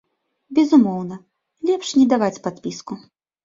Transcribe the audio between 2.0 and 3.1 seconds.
не даваць падпіску.